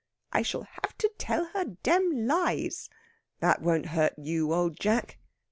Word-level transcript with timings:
"I 0.33 0.41
shall 0.41 0.63
have 0.63 0.97
to 0.97 1.11
tell 1.19 1.45
her 1.53 1.63
dam 1.83 2.25
lies." 2.25 2.89
"That 3.39 3.61
won't 3.61 3.85
hurt 3.85 4.15
you, 4.17 4.51
Old 4.51 4.79
Jack." 4.79 5.19